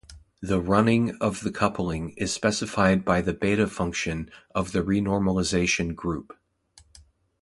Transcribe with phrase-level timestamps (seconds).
[0.41, 6.35] This "running" of the coupling is specified by the beta-function of the renormalization group.